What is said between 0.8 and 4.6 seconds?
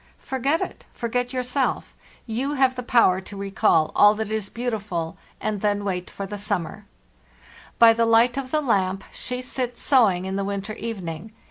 forget yourself; you have the power to recall all that is